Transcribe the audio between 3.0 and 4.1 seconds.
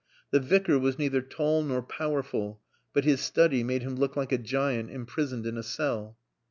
his study made him